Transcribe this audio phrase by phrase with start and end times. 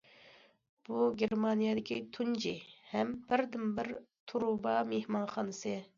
[0.87, 2.55] بۇ گېرمانىيەدىكى تۇنجى
[2.95, 3.93] ھەم بىردىنبىر
[4.33, 5.81] تۇرۇبا مېھمانخانىسى.